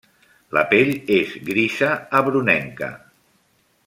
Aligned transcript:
La 0.57 0.61
pell 0.71 0.89
és 1.17 1.35
grisa 1.51 1.91
a 2.21 2.25
brunenca. 2.29 2.89